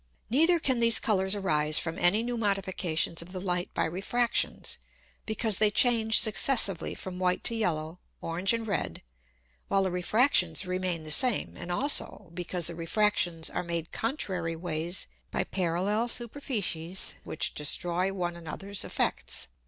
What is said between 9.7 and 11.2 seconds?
the Refractions remain the